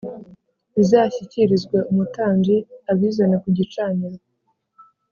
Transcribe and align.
bizashyikirizwe 0.75 1.77
umutambyi 1.91 2.57
abizane 2.91 3.35
ku 3.41 3.47
gicaniro 3.57 4.17